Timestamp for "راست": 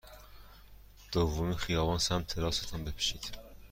2.37-2.71